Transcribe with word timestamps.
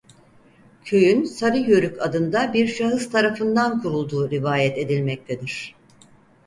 Köyün 0.85 1.23
"Sarı 1.23 1.57
Yörük" 1.57 2.01
adında 2.01 2.53
bir 2.53 2.67
şahıs 2.67 3.09
tarafından 3.09 3.81
kurulduğu 3.81 4.31
rivayet 4.31 4.77
edilmektedir. 4.77 5.75